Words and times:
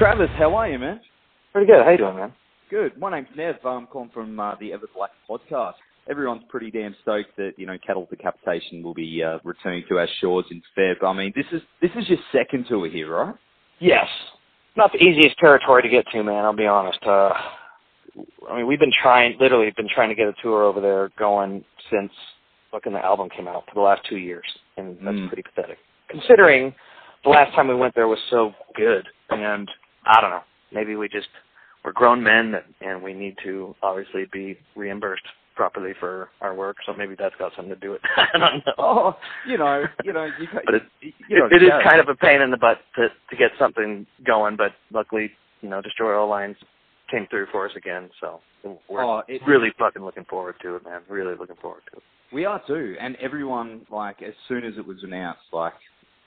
Travis, 0.00 0.30
how 0.38 0.54
are 0.54 0.66
you, 0.66 0.78
man? 0.78 0.98
Pretty 1.52 1.66
good. 1.66 1.84
How 1.84 1.90
you 1.90 1.98
doing, 1.98 2.16
man? 2.16 2.32
Good. 2.70 2.98
My 2.98 3.10
name's 3.10 3.28
Nev. 3.36 3.56
I'm 3.66 3.86
calling 3.86 4.08
from 4.14 4.40
uh, 4.40 4.54
the 4.58 4.72
Ever 4.72 4.86
Black 4.96 5.10
podcast. 5.28 5.74
Everyone's 6.08 6.40
pretty 6.48 6.70
damn 6.70 6.96
stoked 7.02 7.36
that 7.36 7.52
you 7.58 7.66
know 7.66 7.76
cattle 7.86 8.06
decapitation 8.08 8.82
will 8.82 8.94
be 8.94 9.22
uh, 9.22 9.40
returning 9.44 9.84
to 9.90 9.98
our 9.98 10.08
shores 10.22 10.46
in 10.50 10.62
Feb. 10.74 11.04
I 11.04 11.12
mean, 11.12 11.34
this 11.36 11.44
is 11.52 11.60
this 11.82 11.90
is 11.98 12.08
your 12.08 12.16
second 12.32 12.64
tour 12.66 12.88
here, 12.88 13.14
right? 13.14 13.34
Yes. 13.78 14.06
Not 14.74 14.90
the 14.90 15.04
easiest 15.04 15.36
territory 15.38 15.82
to 15.82 15.88
get 15.90 16.06
to, 16.12 16.22
man. 16.22 16.46
I'll 16.46 16.56
be 16.56 16.64
honest. 16.66 17.00
Uh, 17.06 17.32
I 18.50 18.56
mean, 18.56 18.66
we've 18.66 18.80
been 18.80 18.92
trying, 19.02 19.36
literally, 19.38 19.70
been 19.76 19.86
trying 19.94 20.08
to 20.08 20.14
get 20.14 20.28
a 20.28 20.34
tour 20.42 20.62
over 20.64 20.80
there 20.80 21.10
going 21.18 21.62
since 21.92 22.10
fucking 22.70 22.94
the 22.94 23.04
album 23.04 23.28
came 23.36 23.48
out 23.48 23.64
for 23.68 23.74
the 23.74 23.82
last 23.82 24.00
two 24.08 24.16
years, 24.16 24.46
and 24.78 24.96
that's 25.04 25.14
Mm. 25.18 25.28
pretty 25.28 25.42
pathetic. 25.42 25.76
Considering 26.08 26.74
the 27.22 27.28
last 27.28 27.52
time 27.54 27.68
we 27.68 27.74
went 27.74 27.94
there 27.94 28.08
was 28.08 28.18
so 28.30 28.54
good, 28.74 29.06
and 29.28 29.68
I 30.06 30.20
don't 30.20 30.30
know, 30.30 30.42
maybe 30.72 30.96
we 30.96 31.08
just 31.08 31.28
we're 31.84 31.92
grown 31.92 32.22
men 32.22 32.54
and, 32.54 32.64
and 32.80 33.02
we 33.02 33.14
need 33.14 33.36
to 33.44 33.74
obviously 33.82 34.24
be 34.32 34.58
reimbursed 34.76 35.24
properly 35.56 35.92
for 35.98 36.28
our 36.40 36.54
work, 36.54 36.76
so 36.86 36.92
maybe 36.96 37.14
that's 37.18 37.34
got 37.38 37.52
something 37.54 37.74
to 37.74 37.80
do 37.80 37.90
with. 37.92 38.00
it. 38.04 38.10
I 38.34 38.38
don't 38.38 38.64
know. 38.66 38.72
Oh, 38.78 39.16
you 39.46 39.58
know, 39.58 39.84
you 40.04 40.12
know, 40.12 40.24
you, 40.38 40.46
But 40.64 40.74
it, 40.74 40.82
you 41.02 41.44
it, 41.46 41.52
it 41.52 41.62
is 41.62 41.70
kind 41.84 42.00
of 42.00 42.08
a 42.08 42.14
pain 42.14 42.40
in 42.40 42.50
the 42.50 42.56
butt 42.56 42.78
to 42.96 43.08
to 43.08 43.36
get 43.36 43.50
something 43.58 44.06
going, 44.26 44.56
but 44.56 44.72
luckily, 44.92 45.30
you 45.60 45.68
know, 45.68 45.80
Destroy 45.82 46.18
All 46.18 46.28
Lines 46.28 46.56
came 47.10 47.26
through 47.28 47.46
for 47.50 47.66
us 47.66 47.72
again, 47.76 48.08
so 48.20 48.40
we're 48.88 49.02
Oh, 49.04 49.22
it, 49.28 49.42
really 49.46 49.70
fucking 49.78 50.02
looking 50.02 50.24
forward 50.26 50.54
to 50.62 50.76
it, 50.76 50.84
man. 50.84 51.00
Really 51.08 51.34
looking 51.36 51.56
forward 51.60 51.82
to 51.90 51.96
it. 51.98 52.02
we 52.32 52.44
are 52.44 52.62
too, 52.66 52.94
and 53.00 53.16
everyone 53.16 53.82
like 53.90 54.22
as 54.22 54.34
soon 54.48 54.64
as 54.64 54.74
it 54.78 54.86
was 54.86 54.98
announced, 55.02 55.42
like 55.52 55.74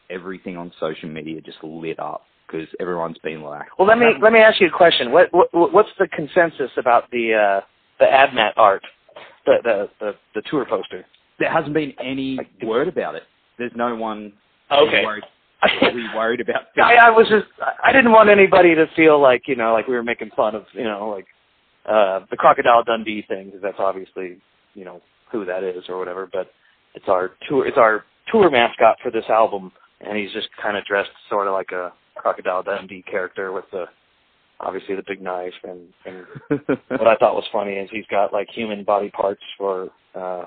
everything 0.10 0.58
on 0.58 0.72
social 0.80 1.10
media 1.10 1.40
just 1.42 1.64
lit 1.64 2.00
up 2.00 2.24
because 2.48 2.68
everyone's 2.80 3.18
been 3.24 3.42
like, 3.42 3.68
Well, 3.78 3.88
let 3.88 3.98
me 3.98 4.08
let 4.22 4.34
me 4.34 4.40
ask 4.40 4.60
you 4.62 4.68
a 4.68 4.72
question. 4.72 5.12
What, 5.12 5.30
what 5.34 5.74
what's 5.74 5.90
the 6.00 6.08
consensus 6.08 6.72
about 6.78 7.10
the 7.12 7.34
uh 7.34 7.62
the 8.00 8.06
AdMat 8.06 8.54
art, 8.58 8.84
the 9.46 9.56
the 9.64 9.90
the, 10.00 10.12
the 10.36 10.42
tour 10.50 10.66
poster? 10.66 11.06
There 11.40 11.52
hasn't 11.52 11.74
been 11.74 11.94
any 12.04 12.40
word 12.64 12.88
about 12.88 13.16
it. 13.16 13.24
There's 13.58 13.72
no 13.76 13.96
one 13.96 14.34
Okay. 14.72 15.04
worried, 15.06 15.24
really 15.82 16.06
worried 16.16 16.40
about. 16.40 16.64
I, 16.78 16.96
I 16.96 17.10
was 17.10 17.28
just 17.30 17.46
I 17.84 17.92
didn't 17.92 18.12
want 18.12 18.30
anybody 18.30 18.74
to 18.76 18.88
feel 18.96 19.20
like 19.22 19.44
you 19.48 19.56
know 19.56 19.74
like 19.74 19.88
we 19.88 19.96
were 19.96 20.04
making 20.04 20.32
fun 20.36 20.56
of 20.56 20.66
you 20.74 20.84
know 20.84 21.10
like 21.10 21.26
uh 21.86 22.26
the 22.30 22.38
Crocodile 22.38 22.84
Dundee 22.84 23.24
thing 23.28 23.48
because 23.48 23.62
that's 23.62 23.80
obviously 23.80 24.38
you 24.74 24.86
know 24.86 25.02
who 25.32 25.46
that 25.46 25.64
is 25.64 25.84
or 25.90 25.98
whatever. 25.98 26.30
But 26.32 26.52
it's 26.96 27.08
our 27.08 27.32
tour 27.48 27.68
it's 27.68 27.78
our 27.78 28.06
tour 28.32 28.50
mascot 28.50 28.98
for 29.02 29.12
this 29.12 29.26
album, 29.30 29.72
and 30.02 30.18
he's 30.18 30.32
just 30.32 30.48
kind 30.62 30.78
of 30.78 30.86
dressed 30.86 31.12
sort 31.30 31.48
of 31.48 31.54
like 31.54 31.72
a 31.72 31.92
Crocodile 32.16 32.64
Dundee 32.64 33.04
character 33.04 33.52
with 33.52 33.66
the 33.72 33.86
obviously 34.60 34.96
the 34.96 35.04
big 35.08 35.22
knife 35.22 35.54
and 35.64 35.82
and 36.06 36.26
what 36.90 37.08
I 37.08 37.16
thought 37.16 37.36
was 37.36 37.46
funny 37.52 37.74
is 37.74 37.90
he's 37.92 38.06
got 38.10 38.34
like 38.34 38.48
human 38.54 38.84
body 38.84 39.10
parts 39.10 39.42
for 39.58 39.90
uh 40.16 40.46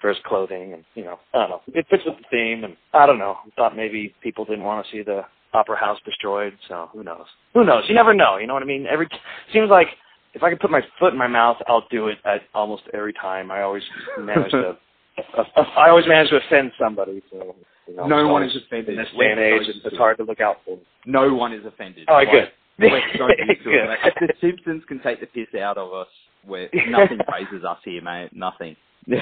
for 0.00 0.08
his 0.08 0.18
clothing 0.26 0.72
and 0.72 0.84
you 0.94 1.04
know 1.04 1.18
I 1.32 1.38
don't 1.38 1.50
know. 1.50 1.60
It 1.68 1.86
fits 1.90 2.02
with 2.06 2.16
the 2.16 2.24
theme 2.30 2.64
and 2.64 2.76
I 2.92 3.06
don't 3.06 3.18
know. 3.18 3.36
Thought 3.56 3.76
maybe 3.76 4.14
people 4.22 4.44
didn't 4.44 4.64
want 4.64 4.84
to 4.84 4.92
see 4.92 5.02
the 5.02 5.22
opera 5.52 5.76
house 5.76 5.98
destroyed 6.04 6.54
so 6.68 6.88
who 6.92 7.04
knows? 7.04 7.26
Who 7.54 7.64
knows? 7.64 7.84
You 7.88 7.94
never 7.94 8.14
know 8.14 8.36
you 8.38 8.46
know 8.46 8.54
what 8.54 8.62
I 8.62 8.66
mean? 8.66 8.86
Every 8.86 9.08
seems 9.52 9.70
like 9.70 9.88
if 10.34 10.42
I 10.42 10.48
can 10.50 10.58
put 10.58 10.70
my 10.70 10.80
foot 10.98 11.12
in 11.12 11.18
my 11.18 11.28
mouth 11.28 11.56
I'll 11.68 11.86
do 11.90 12.08
it 12.08 12.18
at 12.24 12.42
almost 12.54 12.84
every 12.92 13.12
time. 13.12 13.50
I 13.50 13.62
always 13.62 13.82
manage 14.18 14.50
to 14.52 14.76
I 15.76 15.88
always 15.88 16.06
manage 16.08 16.30
to 16.30 16.36
offend 16.36 16.72
somebody 16.78 17.22
so 17.30 17.54
you 17.88 17.96
know, 17.96 18.06
no 18.06 18.28
one 18.28 18.42
is 18.42 18.56
offended 18.56 18.90
in 18.90 18.96
this 18.96 19.08
day 19.18 19.30
and 19.30 19.40
age 19.40 19.68
it's, 19.68 19.78
it's 19.84 19.96
hard 19.96 20.16
to 20.18 20.24
look 20.24 20.40
out 20.40 20.58
for 20.64 20.78
No 21.06 21.34
one 21.34 21.52
is 21.52 21.64
offended. 21.64 22.08
all 22.08 22.16
right 22.16 22.30
good 22.30 22.50
Let's 22.78 23.06
don't 23.16 23.28
get 23.28 23.46
to 23.46 23.52
it. 23.52 23.64
Good. 23.64 23.88
Like, 23.88 24.14
the 24.20 24.34
Simpsons 24.40 24.82
can 24.88 25.00
take 25.00 25.20
the 25.20 25.26
piss 25.26 25.46
out 25.60 25.78
of 25.78 25.92
us, 25.92 26.08
where 26.44 26.68
nothing 26.88 27.18
phases 27.30 27.64
us 27.64 27.78
here, 27.84 28.02
mate. 28.02 28.30
Nothing. 28.32 28.76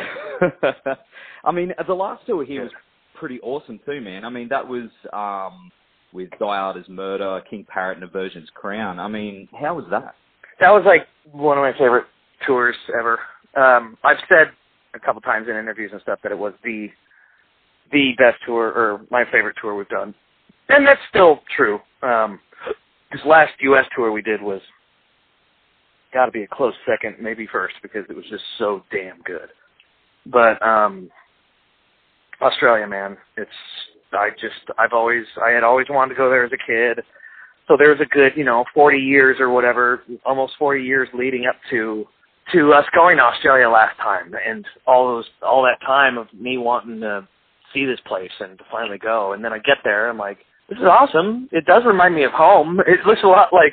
I 1.45 1.53
mean, 1.53 1.72
the 1.87 1.95
last 1.95 2.25
tour 2.25 2.45
here 2.45 2.62
was 2.62 2.72
pretty 3.15 3.41
awesome 3.41 3.81
too, 3.84 4.01
man. 4.01 4.25
I 4.25 4.31
mean, 4.31 4.49
that 4.49 4.67
was 4.67 4.89
um, 5.12 5.71
with 6.12 6.31
Die 6.39 6.83
Murder, 6.89 7.43
King 7.49 7.67
Parrot, 7.69 7.99
and 7.99 8.05
Aversion's 8.05 8.49
Crown. 8.55 8.99
I 8.99 9.09
mean, 9.09 9.49
how 9.53 9.75
was 9.75 9.84
that? 9.91 10.15
that 10.61 10.71
was 10.71 10.84
like 10.87 11.06
one 11.31 11.59
of 11.59 11.62
my 11.62 11.72
favorite 11.72 12.06
tours 12.47 12.77
ever. 12.99 13.19
Um, 13.56 13.99
I've 14.05 14.19
said 14.28 14.53
a 14.95 15.01
couple 15.01 15.21
times 15.21 15.49
in 15.49 15.56
interviews 15.56 15.91
and 15.93 16.01
stuff 16.01 16.21
that 16.22 16.33
it 16.33 16.39
was 16.39 16.55
the 16.65 16.89
the 17.92 18.12
best 18.19 18.38
tour 18.47 18.69
or 18.69 19.00
my 19.10 19.25
favorite 19.30 19.56
tour 19.60 19.75
we've 19.75 19.88
done, 19.88 20.14
and 20.69 20.86
that's 20.86 21.00
still 21.10 21.41
true. 21.56 21.78
Um, 22.03 22.41
this 23.12 23.20
last 23.26 23.53
U.S. 23.60 23.84
tour 23.94 24.10
we 24.10 24.22
did 24.22 24.41
was 24.42 24.60
got 26.12 26.26
to 26.26 26.32
be 26.32 26.42
a 26.42 26.48
close 26.48 26.75
second, 26.86 27.16
maybe 27.20 27.47
first, 27.50 27.75
because 27.82 28.04
it 28.08 28.16
was 28.16 28.25
just 28.30 28.44
so 28.58 28.82
damn 28.91 29.20
good. 29.22 29.48
But 30.26 30.64
um, 30.66 31.10
Australia, 32.41 32.86
man, 32.86 33.16
it's 33.36 33.50
I 34.12 34.30
just 34.41 34.54
I've 34.78 34.92
always 34.92 35.24
I 35.44 35.50
had 35.50 35.64
always 35.64 35.86
wanted 35.88 36.10
to 36.10 36.19
go 36.19 36.28
there 36.28 36.44
as 36.44 36.53
a 36.53 36.66
kid. 36.66 37.04
So 37.69 37.76
there 37.78 37.91
was 37.91 38.00
a 38.00 38.06
good, 38.06 38.32
you 38.36 38.44
know, 38.44 38.64
40 38.74 38.98
years 38.98 39.36
or 39.38 39.50
whatever, 39.50 40.03
almost 40.26 40.54
40 40.59 40.82
years 40.82 41.09
leading 41.14 41.47
up 41.47 41.56
to 41.70 42.04
to 42.53 42.72
us 42.72 42.84
going 42.94 43.19
to 43.19 43.22
Australia 43.22 43.69
last 43.69 43.97
time, 43.98 44.34
and 44.47 44.66
all 44.86 45.06
those 45.06 45.26
all 45.42 45.62
that 45.62 45.84
time 45.86 46.19
of 46.19 46.26
me 46.34 46.59
wanting 46.59 47.00
to 47.00 47.26
see 47.72 47.84
this 47.84 48.00
place 48.06 48.31
and 48.41 48.59
to 48.59 48.65
finally 48.71 48.99
go, 48.99 49.33
and 49.33 49.44
then 49.44 49.53
I 49.53 49.59
get 49.59 49.78
there, 49.84 50.09
I'm 50.09 50.19
like, 50.19 50.38
this 50.69 50.78
is 50.78 50.84
awesome. 50.84 51.49
It 51.53 51.66
does 51.66 51.83
remind 51.84 52.15
me 52.15 52.25
of 52.25 52.33
home. 52.33 52.81
It 52.87 53.06
looks 53.06 53.22
a 53.25 53.28
lot 53.28 53.53
like 53.53 53.72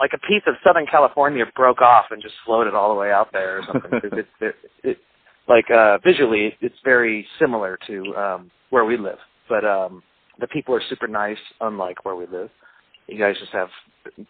like 0.00 0.10
a 0.12 0.18
piece 0.26 0.42
of 0.46 0.54
Southern 0.64 0.86
California 0.86 1.44
broke 1.54 1.80
off 1.80 2.06
and 2.10 2.20
just 2.20 2.34
floated 2.44 2.74
all 2.74 2.92
the 2.92 2.98
way 2.98 3.12
out 3.12 3.28
there 3.32 3.58
or 3.58 3.62
something. 3.72 3.90
it, 4.18 4.26
it, 4.40 4.54
it, 4.82 4.98
like 5.48 5.70
uh, 5.70 5.98
visually, 5.98 6.56
it's 6.60 6.74
very 6.84 7.26
similar 7.38 7.78
to 7.86 8.16
um, 8.16 8.50
where 8.70 8.84
we 8.84 8.96
live, 8.96 9.18
but 9.48 9.64
um, 9.64 10.02
the 10.40 10.48
people 10.48 10.74
are 10.74 10.82
super 10.88 11.06
nice, 11.06 11.38
unlike 11.60 12.04
where 12.04 12.16
we 12.16 12.26
live 12.26 12.50
you 13.06 13.18
guys 13.18 13.36
just 13.38 13.52
have 13.52 13.68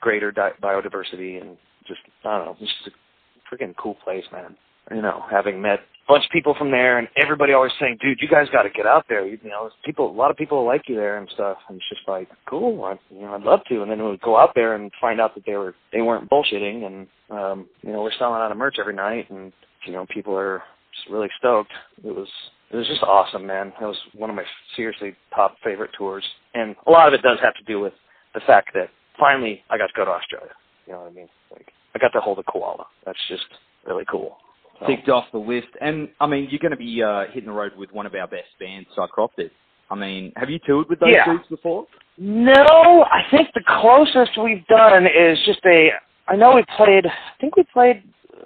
greater 0.01 0.31
di- 0.33 0.53
biodiversity 0.63 1.41
and 1.41 1.57
just 1.87 2.01
I 2.25 2.39
don't 2.39 2.47
know, 2.47 2.57
it's 2.61 2.73
just 2.85 2.95
a 2.95 3.55
freaking 3.55 3.75
cool 3.77 3.95
place, 4.05 4.25
man. 4.33 4.57
You 4.91 5.03
know, 5.03 5.25
having 5.31 5.63
met 5.63 5.81
a 5.81 6.13
bunch 6.13 6.25
of 6.25 6.31
people 6.31 6.55
from 6.59 6.71
there, 6.71 6.99
and 6.99 7.09
everybody 7.17 7.53
always 7.53 7.73
saying, 7.81 7.99
"Dude, 8.01 8.19
you 8.21 8.29
guys 8.29 8.49
got 8.53 8.65
to 8.65 8.71
get 8.71 8.87
out 8.87 9.07
there." 9.09 9.27
You, 9.27 9.39
you 9.43 9.51
know, 9.51 9.71
people, 9.85 10.11
a 10.11 10.13
lot 10.13 10.31
of 10.31 10.37
people 10.37 10.65
like 10.65 10.89
you 10.89 10.97
there 10.97 11.17
and 11.17 11.29
stuff. 11.33 11.57
And 11.69 11.79
it's 11.79 11.89
just 11.89 12.07
like, 12.07 12.29
cool. 12.47 12.85
I, 12.85 12.99
you 13.11 13.23
know, 13.23 13.35
I'd 13.35 13.43
love 13.43 13.61
to. 13.69 13.83
And 13.83 13.91
then 13.91 14.03
we 14.03 14.11
would 14.11 14.21
go 14.21 14.37
out 14.37 14.55
there 14.55 14.75
and 14.75 14.91
find 15.01 15.21
out 15.21 15.35
that 15.35 15.45
they 15.47 15.55
were 15.57 15.75
they 15.93 16.03
weren't 16.03 16.29
bullshitting, 16.31 16.85
and 16.85 17.07
um, 17.31 17.67
you 17.83 17.93
know, 17.93 18.03
we're 18.03 18.13
selling 18.19 18.41
out 18.41 18.53
of 18.53 18.59
merch 18.59 18.77
every 18.79 18.95
night, 18.95 19.31
and 19.31 19.53
you 19.87 19.93
know, 19.93 20.07
people 20.13 20.37
are 20.37 20.63
just 20.95 21.11
really 21.11 21.29
stoked. 21.39 21.73
It 22.05 22.15
was 22.15 22.29
it 22.71 22.77
was 22.77 22.87
just 22.87 23.03
awesome, 23.03 23.47
man. 23.47 23.73
It 23.81 23.85
was 23.85 23.97
one 24.15 24.31
of 24.31 24.37
my 24.37 24.45
seriously 24.77 25.15
top 25.35 25.57
favorite 25.63 25.91
tours, 25.97 26.25
and 26.55 26.75
a 26.87 26.91
lot 26.91 27.09
of 27.09 27.15
it 27.15 27.23
does 27.23 27.39
have 27.43 27.55
to 27.55 27.65
do 27.65 27.81
with 27.81 27.93
the 28.35 28.41
fact 28.41 28.71
that 28.75 28.89
finally 29.19 29.63
I 29.71 29.79
got 29.79 29.87
to 29.87 29.93
go 29.97 30.05
to 30.05 30.11
Australia. 30.11 30.53
You 30.87 30.95
know 30.95 31.01
what 31.01 31.13
I 31.13 31.15
mean? 31.15 31.29
Like 31.51 31.73
I 31.95 31.99
got 31.99 32.09
to 32.09 32.21
hold 32.21 32.39
a 32.39 32.43
koala. 32.43 32.87
That's 33.07 33.19
just 33.29 33.45
really 33.87 34.05
cool. 34.11 34.37
Ticked 34.87 35.09
off 35.09 35.25
the 35.33 35.39
list, 35.39 35.69
and 35.81 36.09
I 36.21 36.27
mean, 36.27 36.49
you're 36.51 36.59
going 36.61 36.71
to 36.73 36.77
be 36.77 37.03
uh, 37.03 37.25
hitting 37.33 37.47
the 37.49 37.53
road 37.55 37.73
with 37.77 37.93
one 37.93 38.07
of 38.07 38.15
our 38.15 38.27
best 38.27 38.49
bands, 38.59 38.89
Psycroptic. 38.97 39.51
I 39.91 39.95
mean, 39.95 40.33
have 40.37 40.51
you 40.51 40.59
toured 40.67 40.89
with 40.89 41.01
those 41.01 41.11
Yeah. 41.13 41.25
dudes 41.27 41.45
before? 41.49 41.87
no, 42.17 43.05
I 43.11 43.23
think 43.31 43.49
the 43.55 43.63
closest 43.81 44.39
we've 44.39 44.67
done 44.67 45.07
is 45.07 45.39
just 45.47 45.61
a. 45.67 45.91
I 46.29 46.37
know 46.37 46.55
we 46.55 46.65
played. 46.77 47.07
I 47.07 47.13
think 47.41 47.57
we 47.57 47.65
played 47.73 48.03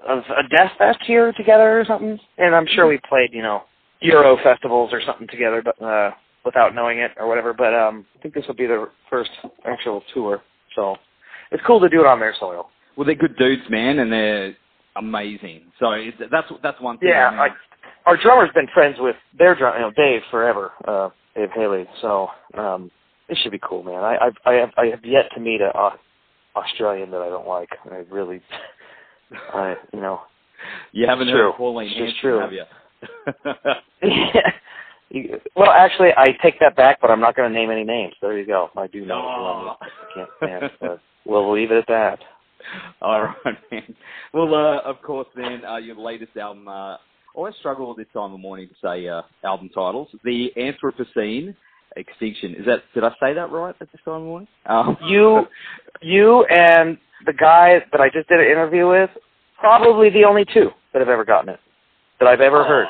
a, 0.07 0.15
a 0.17 0.49
death 0.51 0.73
fest 0.79 0.99
here 1.07 1.33
together 1.33 1.81
or 1.81 1.85
something, 1.85 2.19
and 2.39 2.55
I'm 2.55 2.67
sure 2.67 2.87
we 2.87 2.99
played 3.09 3.31
you 3.33 3.43
know 3.43 3.63
Euro 4.01 4.37
festivals 4.43 4.91
or 4.93 5.01
something 5.05 5.29
together, 5.29 5.63
but 5.63 5.81
uh, 5.83 6.11
without 6.45 6.75
knowing 6.75 6.99
it 6.99 7.13
or 7.19 7.29
whatever. 7.29 7.53
But 7.53 7.75
um, 7.75 8.07
I 8.17 8.23
think 8.23 8.35
this 8.35 8.47
will 8.47 8.55
be 8.55 8.67
the 8.67 8.89
first 9.11 9.31
actual 9.65 10.03
tour, 10.15 10.43
so 10.75 10.97
it's 11.51 11.63
cool 11.67 11.81
to 11.81 11.89
do 11.89 12.01
it 12.01 12.07
on 12.07 12.21
their 12.21 12.35
soil. 12.39 12.71
Well, 12.97 13.07
they're 13.07 13.15
good 13.15 13.37
dudes, 13.37 13.63
man, 13.71 13.99
and 14.01 14.11
they're. 14.13 14.57
Amazing. 14.99 15.63
So 15.79 15.93
it, 15.93 16.15
that's 16.31 16.49
that's 16.63 16.81
one 16.81 16.99
thing. 16.99 17.11
Yeah, 17.11 17.27
I 17.29 17.31
mean, 17.31 17.39
like 17.39 17.53
our 18.07 18.17
drummer's 18.17 18.51
been 18.55 18.69
friends 18.75 18.97
with 18.99 19.17
their 19.39 19.55
drum, 19.55 19.75
you 19.77 19.81
know, 19.83 19.91
Dave 19.97 20.23
forever, 20.31 20.73
uh, 20.87 21.11
Dave 21.37 21.51
Haley. 21.55 21.87
So 22.01 22.29
um, 22.57 22.91
it 23.29 23.39
should 23.43 23.53
be 23.53 23.61
cool, 23.63 23.83
man. 23.83 24.03
I 24.03 24.17
I've, 24.27 24.37
I 24.45 24.53
have 24.55 24.71
I 24.77 24.87
have 24.87 25.05
yet 25.05 25.31
to 25.35 25.41
meet 25.41 25.61
a 25.61 25.77
uh, 25.77 25.97
Australian 26.57 27.11
that 27.13 27.21
I 27.21 27.29
don't 27.29 27.47
like. 27.47 27.71
I 27.91 28.05
really, 28.11 28.41
I 29.53 29.77
you 29.93 30.01
know. 30.01 30.23
you 30.93 31.07
haven't 31.07 31.29
heard 31.29 31.55
Pauline 31.55 31.89
Hanson, 31.89 32.15
true. 32.21 32.39
have 32.41 32.53
you? 32.53 32.65
yeah. 34.03 34.51
You- 35.11 35.41
Well, 35.57 35.71
actually, 35.71 36.11
I 36.17 36.33
take 36.43 36.59
that 36.61 36.77
back, 36.77 37.01
but 37.01 37.11
I'm 37.11 37.21
not 37.21 37.35
going 37.37 37.51
to 37.51 37.59
name 37.59 37.71
any 37.71 37.85
names. 37.85 38.15
There 38.21 38.37
you 38.39 38.45
go. 38.47 38.71
I 38.77 38.87
do 38.89 39.07
know. 39.07 39.15
Oh. 39.17 39.77
I 39.81 39.89
can't 40.15 40.31
stand. 40.39 40.71
But 40.81 41.01
we'll 41.33 41.53
leave 41.53 41.71
it 41.71 41.77
at 41.79 41.87
that. 41.89 42.19
All 43.03 43.23
right, 43.23 43.57
man. 43.71 43.95
Well, 44.33 44.55
uh, 44.55 44.81
of 44.81 45.01
course, 45.03 45.29
man, 45.37 45.65
uh, 45.65 45.77
your 45.77 45.97
latest 45.97 46.37
album. 46.37 46.69
Uh, 46.69 46.95
I 46.95 46.99
always 47.35 47.55
struggle 47.61 47.95
this 47.95 48.07
time 48.13 48.33
of 48.33 48.41
morning 48.41 48.69
to 48.69 48.75
say 48.83 49.09
uh, 49.09 49.23
album 49.45 49.69
titles. 49.69 50.09
The 50.25 50.51
Anthropocene 50.57 51.55
Extinction. 51.97 52.55
Is 52.55 52.67
that? 52.67 52.83
Did 52.95 53.05
I 53.05 53.11
say 53.21 53.35
that 53.35 53.51
right 53.51 53.75
at 53.81 53.93
this 53.93 54.01
time 54.05 54.15
of 54.15 54.23
morning? 54.23 54.49
Um, 54.67 54.97
You, 55.09 55.47
you, 56.01 56.45
and 56.47 56.99
the 57.27 57.33
guy 57.33 57.81
that 57.93 58.01
I 58.01 58.09
just 58.09 58.29
did 58.29 58.41
an 58.41 58.47
interview 58.47 58.89
with, 58.89 59.11
probably 59.59 60.11
the 60.11 60.25
only 60.25 60.45
two 60.53 60.71
that 60.93 61.01
have 61.01 61.09
ever 61.09 61.25
gotten 61.25 61.51
it 61.51 61.61
that 62.19 62.29
I've 62.29 62.41
ever 62.41 62.65
heard. 62.65 62.87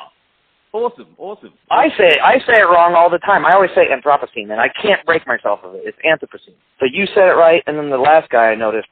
Awesome, 0.73 1.09
awesome. 1.17 1.55
I 1.71 1.89
say 1.97 2.19
I 2.23 2.39
say 2.41 2.61
it 2.61 2.69
wrong 2.69 2.95
all 2.95 3.09
the 3.09 3.19
time. 3.19 3.47
I 3.47 3.53
always 3.53 3.71
say 3.75 3.87
Anthropocene, 3.89 4.51
and 4.51 4.61
I 4.61 4.69
can't 4.83 5.05
break 5.07 5.27
myself 5.27 5.61
of 5.63 5.75
it. 5.75 5.83
It's 5.85 5.99
Anthropocene. 6.05 6.55
So 6.79 6.87
you 6.91 7.07
said 7.15 7.29
it 7.29 7.37
right, 7.37 7.63
and 7.67 7.79
then 7.79 7.89
the 7.89 7.97
last 7.97 8.29
guy 8.29 8.51
I 8.51 8.55
noticed 8.55 8.89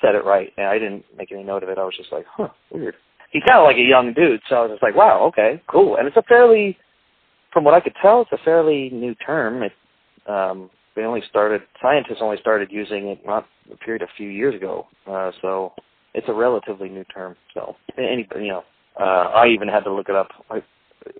said 0.00 0.14
it 0.14 0.24
right, 0.24 0.52
and 0.56 0.66
I 0.66 0.78
didn't 0.78 1.04
make 1.16 1.32
any 1.32 1.42
note 1.42 1.62
of 1.62 1.68
it. 1.68 1.78
I 1.78 1.84
was 1.84 1.94
just 1.96 2.12
like, 2.12 2.24
huh, 2.28 2.48
weird. 2.70 2.94
He's 3.30 3.42
kind 3.46 3.58
of 3.60 3.64
like 3.64 3.76
a 3.76 3.80
young 3.80 4.14
dude, 4.14 4.40
so 4.48 4.56
I 4.56 4.60
was 4.62 4.70
just 4.72 4.82
like, 4.82 4.96
wow, 4.96 5.24
okay, 5.24 5.62
cool. 5.66 5.96
And 5.96 6.06
it's 6.06 6.16
a 6.16 6.22
fairly, 6.22 6.78
from 7.52 7.64
what 7.64 7.74
I 7.74 7.80
could 7.80 7.94
tell, 8.00 8.22
it's 8.22 8.32
a 8.32 8.44
fairly 8.44 8.90
new 8.90 9.14
term. 9.16 9.62
It, 9.62 9.72
um, 10.26 10.70
they 10.96 11.02
only 11.02 11.22
started, 11.28 11.62
scientists 11.80 12.18
only 12.20 12.38
started 12.38 12.70
using 12.72 13.08
it 13.08 13.20
not 13.26 13.46
a 13.72 13.76
period 13.76 14.02
a 14.02 14.08
few 14.16 14.28
years 14.28 14.54
ago, 14.54 14.86
uh, 15.06 15.30
so 15.42 15.72
it's 16.14 16.28
a 16.28 16.32
relatively 16.32 16.88
new 16.88 17.04
term. 17.04 17.36
So, 17.54 17.76
any, 17.98 18.26
you 18.36 18.48
know, 18.48 18.64
uh, 18.98 19.30
I 19.34 19.48
even 19.48 19.68
had 19.68 19.84
to 19.84 19.92
look 19.92 20.08
it 20.08 20.16
up. 20.16 20.28
I, 20.50 20.62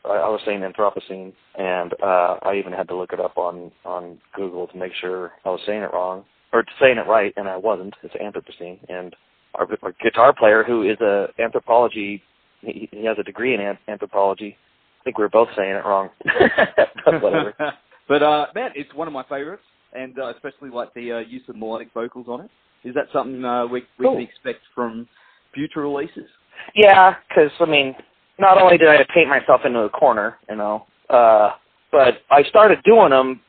I 0.05 0.09
I 0.09 0.29
was 0.29 0.41
saying 0.45 0.61
Anthropocene, 0.61 1.33
and 1.57 1.95
uh, 2.03 2.39
I 2.43 2.57
even 2.57 2.73
had 2.73 2.89
to 2.89 2.97
look 2.97 3.13
it 3.13 3.21
up 3.21 3.39
on 3.39 3.71
on 3.85 4.19
Google 4.35 4.67
to 4.67 4.77
make 4.77 4.93
sure 5.01 5.33
I 5.45 5.51
was 5.51 5.61
saying 5.65 5.83
it 5.83 5.93
wrong 5.93 6.25
or 6.53 6.65
saying 6.81 6.99
it 6.99 7.07
right, 7.07 7.33
and 7.37 7.49
I 7.49 7.57
wasn't. 7.57 7.95
It's 8.03 8.15
Anthropocene, 8.15 8.79
and 8.89 9.15
our, 9.55 9.69
our 9.83 9.95
guitar 10.03 10.33
player, 10.33 10.65
who 10.65 10.83
is 10.83 11.01
a 11.01 11.29
anthropology, 11.39 12.23
he, 12.61 12.89
he 12.91 13.05
has 13.05 13.17
a 13.19 13.23
degree 13.23 13.55
in 13.55 13.77
anthropology. 13.89 14.57
I 15.01 15.05
think 15.05 15.19
we 15.19 15.25
were 15.25 15.29
both 15.29 15.49
saying 15.57 15.71
it 15.71 15.85
wrong, 15.85 16.11
but 17.05 17.23
whatever. 17.23 17.55
but 18.09 18.23
uh, 18.23 18.47
man, 18.55 18.71
it's 18.75 18.93
one 18.95 19.07
of 19.07 19.15
my 19.15 19.25
favorites, 19.25 19.63
and 19.93 20.19
uh, 20.19 20.33
especially 20.35 20.71
like 20.71 20.93
the 20.95 21.13
uh, 21.13 21.19
use 21.19 21.43
of 21.49 21.57
melodic 21.57 21.89
vocals 21.95 22.27
on 22.29 22.41
it. 22.43 22.51
Is 22.85 22.95
that 22.95 23.07
something 23.13 23.45
uh, 23.45 23.67
we 23.67 23.85
we 23.99 24.05
Cool. 24.05 24.15
can 24.15 24.23
expect 24.23 24.61
from 24.75 25.09
future 25.55 25.81
releases? 25.81 26.29
Yeah, 26.75 27.15
because 27.29 27.51
I 27.61 27.67
mean, 27.67 27.95
not 28.39 28.61
only 28.61 28.79
did 28.79 28.89
I 28.89 29.05
paint 29.15 29.29
myself 29.29 29.63
into 29.65 29.81
a 29.81 29.91
corner, 29.91 30.37
you 30.49 30.57
know, 30.57 30.87
uh, 31.11 31.53
but 31.91 32.23
I 32.31 32.43
started 32.45 32.79
doing 32.85 33.11
them 33.11 33.41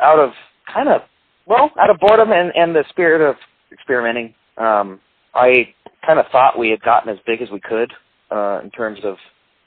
out 0.00 0.18
of 0.18 0.30
kind 0.72 0.88
of 0.88 1.02
well, 1.46 1.70
out 1.80 1.90
of 1.90 1.98
boredom 1.98 2.32
and 2.32 2.52
and 2.54 2.74
the 2.74 2.84
spirit 2.90 3.28
of 3.28 3.36
experimenting. 3.72 4.34
Um, 4.56 5.00
I 5.34 5.74
kind 6.04 6.18
of 6.18 6.26
thought 6.32 6.58
we 6.58 6.70
had 6.70 6.82
gotten 6.82 7.08
as 7.10 7.18
big 7.26 7.40
as 7.42 7.50
we 7.50 7.60
could 7.60 7.92
uh, 8.30 8.60
in 8.62 8.70
terms 8.70 8.98
of 9.04 9.16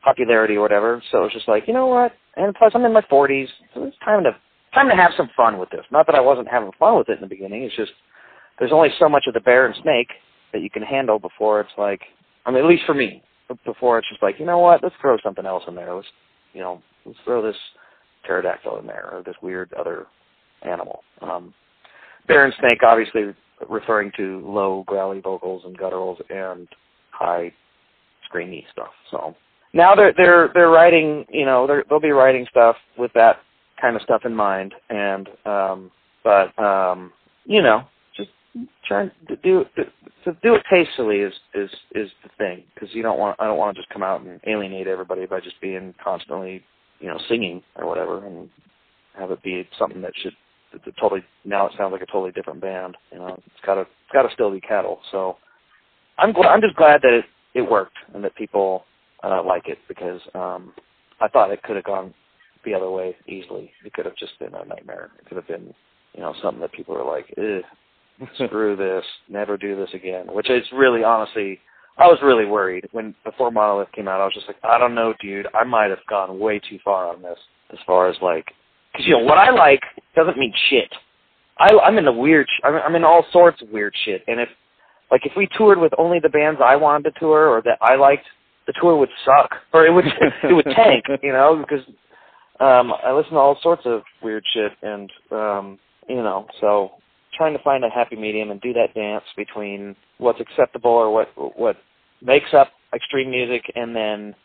popularity 0.04 0.56
or 0.56 0.62
whatever. 0.62 1.02
So 1.12 1.20
it 1.20 1.24
was 1.24 1.34
just 1.34 1.48
like, 1.48 1.68
you 1.68 1.74
know 1.74 1.88
what? 1.88 2.12
And 2.36 2.54
plus, 2.56 2.72
I'm 2.76 2.84
in 2.86 2.94
my 2.94 3.02
40s, 3.02 3.48
so 3.74 3.84
it's 3.84 3.98
time 4.04 4.24
to 4.24 4.36
time 4.74 4.90
to 4.90 4.96
have 4.96 5.12
some 5.16 5.30
fun 5.38 5.58
with 5.58 5.70
this. 5.70 5.86
Not 5.92 6.08
that 6.08 6.16
I 6.16 6.22
wasn't 6.22 6.48
having 6.48 6.72
fun 6.80 6.98
with 6.98 7.10
it 7.10 7.14
in 7.14 7.22
the 7.22 7.28
beginning. 7.28 7.64
It's 7.64 7.76
just 7.76 7.92
there's 8.60 8.72
only 8.72 8.90
so 9.00 9.08
much 9.08 9.26
of 9.28 9.34
the 9.34 9.40
bear 9.40 9.66
and 9.66 9.76
snake 9.82 10.10
that 10.52 10.62
you 10.62 10.70
can 10.70 10.84
handle 10.84 11.20
before 11.20 11.60
it's 11.62 11.72
like, 11.78 12.02
I 12.46 12.52
mean, 12.52 12.64
at 12.64 12.70
least 12.70 12.84
for 12.86 12.94
me, 12.94 13.24
before 13.66 14.00
it's 14.00 14.10
just 14.10 14.24
like, 14.24 14.40
you 14.40 14.46
know 14.46 14.60
what? 14.60 14.84
Let's 14.84 14.96
throw 15.02 15.18
something 15.24 15.46
else 15.46 15.64
in 15.68 15.76
there. 15.76 15.94
Let's, 15.94 16.08
you 16.54 16.62
know, 16.62 16.82
let's 17.06 17.18
throw 17.24 17.42
this 17.42 17.56
pterodactyl 18.26 18.80
in 18.80 18.88
there 18.88 19.10
or 19.12 19.24
this 19.24 19.36
weird 19.42 19.74
other 19.74 20.06
animal. 20.64 21.04
Um, 21.22 21.54
bear 22.28 22.46
and 22.46 22.54
snake, 22.60 22.82
obviously 22.84 23.34
referring 23.70 24.12
to 24.18 24.42
low 24.46 24.84
growly 24.88 25.20
vocals 25.22 25.64
and 25.66 25.78
gutturals 25.78 26.18
and 26.30 26.68
high 27.12 27.52
screamy 28.30 28.64
stuff. 28.72 28.92
So 29.12 29.36
now 29.74 29.96
they're 29.96 30.14
they're 30.16 30.50
they're 30.54 30.70
writing, 30.70 31.26
you 31.30 31.46
know, 31.46 31.68
they're, 31.68 31.84
they'll 31.90 32.00
be 32.00 32.12
writing 32.12 32.46
stuff 32.50 32.76
with 32.98 33.12
that 33.14 33.38
kind 33.80 33.96
of 33.96 34.02
stuff 34.02 34.22
in 34.26 34.36
mind, 34.36 34.74
and 34.90 35.30
um, 35.46 35.92
but 36.24 36.58
um, 36.62 37.12
you 37.46 37.62
know, 37.62 37.84
just 38.16 38.30
trying 38.86 39.12
to 39.28 39.36
do 39.38 39.66
to 39.76 40.38
do 40.44 40.56
it 40.56 40.64
tastefully 40.70 41.18
is 41.18 41.34
is 41.54 41.70
is 41.96 42.10
the 42.24 42.30
thing 42.38 42.64
because 42.74 42.90
you 42.94 43.02
don't 43.02 43.20
want 43.20 43.40
I 43.40 43.46
don't 43.46 43.58
want 43.58 43.76
to 43.76 43.82
just 43.82 43.92
come 43.92 44.04
out 44.04 44.22
and 44.22 44.40
alienate 44.48 44.88
everybody 44.88 45.26
by 45.26 45.40
just 45.40 45.60
being 45.62 45.94
constantly 46.04 46.64
you 47.00 47.08
know 47.08 47.20
singing 47.28 47.62
or 47.76 47.88
whatever 47.88 48.26
and 48.26 48.50
have 49.18 49.32
it 49.32 49.44
be 49.44 49.68
something 49.78 50.02
that 50.02 50.14
should 50.22 50.34
it's 50.74 50.88
a 50.88 51.00
totally 51.00 51.24
now 51.46 51.68
it 51.68 51.74
sounds 51.78 51.92
like 51.92 52.02
a 52.02 52.06
totally 52.06 52.32
different 52.32 52.62
band. 52.62 52.98
You 53.12 53.20
know, 53.20 53.40
it's 53.46 53.66
got 53.66 53.76
to 53.76 53.82
it's 53.82 54.12
got 54.12 54.24
to 54.24 54.34
still 54.34 54.52
be 54.52 54.62
cattle. 54.62 55.00
So 55.12 55.38
I'm 56.18 56.34
glad 56.34 56.50
I'm 56.50 56.62
just 56.62 56.76
glad 56.76 57.02
that 57.02 57.14
it 57.14 57.26
it 57.54 57.62
worked 57.62 57.98
and 58.14 58.24
that 58.24 58.36
people 58.36 58.86
uh, 59.24 59.44
like 59.44 59.68
it 59.68 59.78
because 59.88 60.20
um, 60.34 60.74
I 61.22 61.28
thought 61.28 61.52
it 61.52 61.64
could 61.64 61.76
have 61.76 61.86
gone 61.86 62.14
the 62.66 62.74
other 62.74 62.90
way 62.90 63.16
easily. 63.28 63.72
It 63.86 63.94
could 63.94 64.06
have 64.06 64.16
just 64.16 64.38
been 64.40 64.54
a 64.54 64.66
nightmare. 64.66 65.12
It 65.20 65.26
could 65.28 65.38
have 65.38 65.48
been 65.48 65.74
you 66.14 66.22
know 66.22 66.34
something 66.42 66.62
that 66.62 66.74
people 66.74 66.96
are 66.96 67.06
like, 67.06 67.34
Ugh, 67.38 68.28
screw 68.46 68.76
this, 68.76 69.06
never 69.30 69.58
do 69.58 69.76
this 69.76 69.90
again. 69.94 70.28
Which 70.34 70.50
is 70.50 70.64
really 70.74 71.04
honestly. 71.04 71.60
I 71.96 72.08
was 72.08 72.18
really 72.24 72.46
worried 72.46 72.90
when 72.92 73.14
before 73.24 73.52
Monolith 73.52 73.92
came 73.92 74.08
out. 74.08 74.20
I 74.20 74.26
was 74.26 74.34
just 74.34 74.48
like, 74.48 74.56
I 74.64 74.80
don't 74.80 74.96
know, 74.96 75.14
dude. 75.22 75.46
I 75.54 75.64
might 75.64 75.92
have 75.92 76.00
gone 76.10 76.40
way 76.40 76.58
too 76.58 76.80
far 76.84 77.08
on 77.08 77.22
this 77.22 77.38
as 77.72 77.78
far 77.86 78.10
as 78.10 78.16
like 78.20 78.48
because 78.94 79.08
you 79.08 79.14
know 79.14 79.24
what 79.24 79.38
I 79.38 79.52
like 79.52 79.82
doesn't 80.16 80.38
mean 80.38 80.54
shit. 80.70 80.94
I, 81.58 81.70
I'm 81.78 81.98
in 81.98 82.06
the 82.06 82.12
weird. 82.12 82.48
Sh- 82.48 82.62
I'm, 82.64 82.76
I'm 82.76 82.96
in 82.96 83.04
all 83.04 83.26
sorts 83.32 83.62
of 83.62 83.70
weird 83.70 83.94
shit. 84.06 84.24
And 84.28 84.40
if, 84.40 84.50
like, 85.12 85.26
if 85.26 85.34
we 85.38 85.48
toured 85.58 85.80
with 85.80 85.94
only 85.98 86.20
the 86.20 86.30
bands 86.30 86.60
I 86.64 86.76
wanted 86.76 87.14
to 87.14 87.20
tour 87.20 87.48
or 87.48 87.62
that 87.64 87.78
I 87.82 87.96
liked, 87.96 88.26
the 88.66 88.74
tour 88.80 88.98
would 88.98 89.10
suck 89.26 89.52
or 89.74 89.86
it 89.86 89.92
would 89.92 90.06
it 90.44 90.54
would 90.54 90.66
tank. 90.76 91.06
You 91.22 91.34
know, 91.34 91.58
because 91.62 91.86
um, 92.60 92.94
I 93.04 93.12
listen 93.12 93.34
to 93.34 93.40
all 93.40 93.58
sorts 93.62 93.84
of 93.86 94.02
weird 94.22 94.44
shit, 94.54 94.72
and 94.82 95.12
um, 95.32 95.80
you 96.08 96.16
know, 96.16 96.48
so 96.62 96.92
trying 97.36 97.58
to 97.58 97.64
find 97.64 97.84
a 97.84 97.90
happy 97.90 98.16
medium 98.16 98.52
and 98.52 98.62
do 98.62 98.74
that 98.74 98.94
dance 98.94 99.24
between 99.36 99.96
what's 100.18 100.40
acceptable 100.40 100.92
or 100.92 101.12
what 101.12 101.30
what 101.58 101.78
makes 102.22 102.54
up 102.54 102.70
extreme 102.94 103.30
music 103.32 103.64
and 103.76 103.96
then 103.96 104.36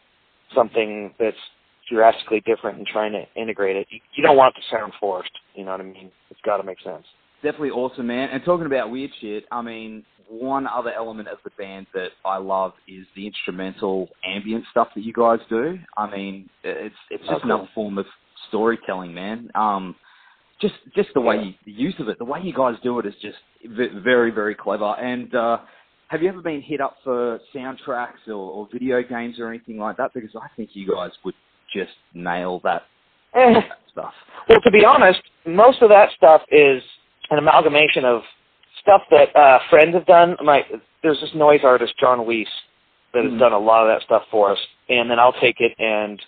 something 0.54 1.12
that's 1.18 1.36
drastically 1.90 2.40
different 2.46 2.78
and 2.78 2.86
trying 2.86 3.12
to 3.12 3.24
integrate 3.40 3.76
it. 3.76 3.86
You, 3.90 4.00
you 4.14 4.22
don't 4.22 4.36
want 4.36 4.54
it 4.56 4.60
to 4.60 4.76
sound 4.76 4.92
forced. 5.00 5.30
You 5.54 5.64
know 5.64 5.72
what 5.72 5.80
I 5.80 5.84
mean? 5.84 6.10
It's 6.30 6.40
got 6.44 6.58
to 6.58 6.62
make 6.62 6.78
sense. 6.82 7.04
Definitely 7.42 7.70
awesome, 7.70 8.06
man. 8.06 8.28
And 8.30 8.44
talking 8.44 8.66
about 8.66 8.90
weird 8.90 9.10
shit, 9.20 9.44
I 9.52 9.62
mean, 9.62 10.04
one 10.28 10.66
other 10.66 10.92
element 10.92 11.28
of 11.28 11.38
the 11.44 11.50
band 11.56 11.86
that 11.94 12.08
I 12.24 12.36
love 12.36 12.72
is 12.86 13.06
the 13.16 13.26
instrumental 13.26 14.08
ambient 14.26 14.64
stuff 14.70 14.88
that 14.94 15.02
you 15.04 15.12
guys 15.12 15.38
do. 15.48 15.78
I 15.96 16.10
mean, 16.10 16.50
it's 16.64 16.94
it's 17.10 17.22
just 17.24 17.36
Oh, 17.36 17.40
cool. 17.40 17.50
another 17.52 17.68
form 17.74 17.96
of 17.98 18.06
storytelling, 18.48 19.14
man. 19.14 19.50
Um, 19.54 19.94
just 20.60 20.74
just 20.94 21.10
the 21.14 21.20
way 21.20 21.36
Yeah. 21.36 21.42
you, 21.42 21.54
the 21.64 21.72
use 21.72 21.94
of 22.00 22.08
it, 22.08 22.18
the 22.18 22.24
way 22.24 22.40
you 22.42 22.52
guys 22.52 22.74
do 22.82 22.98
it 22.98 23.06
is 23.06 23.14
just 23.22 23.38
v- 23.64 24.00
very 24.02 24.30
very 24.30 24.54
clever. 24.54 24.94
And 25.00 25.32
uh, 25.34 25.58
have 26.08 26.22
you 26.22 26.28
ever 26.28 26.42
been 26.42 26.60
hit 26.60 26.80
up 26.80 26.96
for 27.04 27.38
soundtracks 27.54 28.26
or, 28.26 28.32
or 28.34 28.68
video 28.72 29.02
games 29.02 29.38
or 29.38 29.48
anything 29.48 29.78
like 29.78 29.96
that? 29.98 30.12
Because 30.12 30.30
I 30.34 30.48
think 30.56 30.70
you 30.74 30.92
guys 30.92 31.10
would 31.24 31.34
just 31.72 31.92
nail 32.14 32.60
that 32.64 32.84
Eh. 33.34 33.60
stuff. 33.92 34.14
Well, 34.48 34.60
to 34.62 34.70
be 34.70 34.84
honest, 34.84 35.20
most 35.44 35.82
of 35.82 35.88
that 35.90 36.10
stuff 36.12 36.42
is 36.50 36.82
an 37.30 37.38
amalgamation 37.38 38.04
of 38.04 38.22
stuff 38.80 39.02
that 39.10 39.34
uh, 39.36 39.58
friends 39.68 39.94
have 39.94 40.06
done. 40.06 40.36
My 40.42 40.64
there's 41.02 41.20
this 41.20 41.34
noise 41.34 41.60
artist 41.64 41.94
John 41.98 42.24
Wiese 42.26 42.48
that 43.12 43.24
has 43.24 43.32
Mhm. 43.32 43.38
done 43.38 43.52
a 43.52 43.58
lot 43.58 43.82
of 43.82 43.88
that 43.88 44.02
stuff 44.02 44.26
for 44.30 44.50
us, 44.50 44.58
and 44.88 45.10
then 45.10 45.18
I'll 45.18 45.32
take 45.34 45.60
it 45.60 45.74
and 45.78 46.20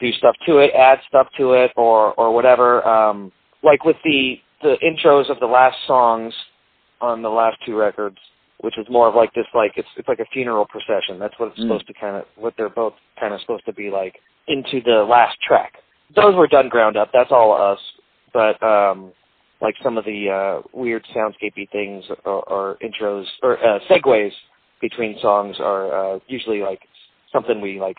do 0.00 0.10
stuff 0.12 0.36
to 0.46 0.58
it, 0.58 0.72
add 0.74 1.00
stuff 1.08 1.28
to 1.36 1.52
it, 1.52 1.72
or 1.76 2.12
or 2.14 2.32
whatever. 2.32 2.86
Um, 2.86 3.32
like 3.62 3.84
with 3.84 4.00
the 4.02 4.40
the 4.62 4.76
intros 4.82 5.28
of 5.28 5.40
the 5.40 5.46
last 5.46 5.76
songs 5.86 6.34
on 7.00 7.20
the 7.22 7.30
last 7.30 7.58
two 7.66 7.76
records, 7.76 8.18
which 8.64 8.78
is 8.78 8.86
more 8.88 9.08
of 9.08 9.14
like 9.14 9.32
this, 9.34 9.44
like 9.54 9.72
it's 9.76 9.88
it's 9.96 10.08
like 10.08 10.20
a 10.20 10.24
funeral 10.32 10.64
procession. 10.64 11.18
That's 11.18 11.38
what 11.38 11.50
it's 11.50 11.58
Mm. 11.58 11.64
supposed 11.64 11.86
to 11.86 11.92
kind 11.92 12.16
of 12.16 12.24
what 12.36 12.54
they're 12.56 12.70
both 12.70 12.94
kind 13.20 13.34
of 13.34 13.40
supposed 13.42 13.66
to 13.66 13.72
be 13.74 13.90
like 13.90 14.14
into 14.48 14.80
the 14.80 15.04
last 15.04 15.36
track. 15.42 15.74
Those 16.16 16.34
were 16.34 16.46
done 16.46 16.68
ground 16.70 16.96
up. 16.96 17.10
That's 17.12 17.30
all 17.30 17.52
us. 17.52 17.78
But 18.32 18.60
um, 18.62 19.12
like 19.60 19.74
some 19.82 19.98
of 19.98 20.04
the 20.06 20.30
uh, 20.30 20.62
weird 20.72 21.04
soundscapey 21.14 21.70
things 21.70 22.04
or, 22.24 22.42
or 22.48 22.78
intros 22.82 23.26
or 23.42 23.58
uh, 23.64 23.78
segues 23.88 24.32
between 24.80 25.18
songs 25.20 25.56
are 25.60 26.14
uh, 26.14 26.18
usually 26.26 26.60
like 26.60 26.80
something 27.32 27.60
we 27.60 27.78
like 27.78 27.98